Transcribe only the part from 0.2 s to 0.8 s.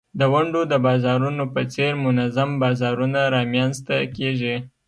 ونډو د